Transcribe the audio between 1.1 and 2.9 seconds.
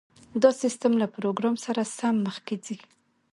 پروګرام سره سم مخکې ځي